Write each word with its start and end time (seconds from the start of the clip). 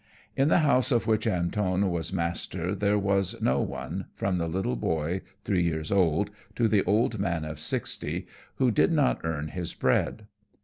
In 0.35 0.47
the 0.47 0.61
house 0.65 0.91
of 0.91 1.05
which 1.05 1.27
Antone 1.27 1.91
was 1.91 2.11
master 2.11 2.73
there 2.73 2.97
was 2.97 3.39
no 3.39 3.61
one, 3.61 4.07
from 4.15 4.37
the 4.37 4.47
little 4.47 4.75
boy 4.75 5.21
three 5.43 5.61
years 5.61 5.91
old, 5.91 6.31
to 6.55 6.67
the 6.67 6.83
old 6.85 7.19
man 7.19 7.45
of 7.45 7.59
sixty, 7.59 8.25
who 8.55 8.71
did 8.71 8.91
not 8.91 9.21
earn 9.23 9.49
his 9.49 9.75
bread. 9.75 10.25